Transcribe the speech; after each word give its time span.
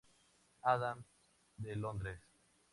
Adams 0.63 1.05
de 1.57 1.75
Londres. 1.75 2.19